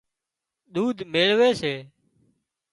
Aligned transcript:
ۮُوڌ 0.73 0.97
ميۯوي 1.11 1.49
سي 1.61 1.73